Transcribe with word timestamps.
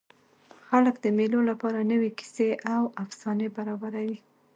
خلک 0.67 0.95
د 1.01 1.05
مېلو 1.17 1.39
له 1.49 1.53
پاره 1.61 1.81
نوي 1.91 2.11
کیسې 2.19 2.49
او 2.73 2.83
افسانې 3.03 3.47
برابروي. 3.55 4.17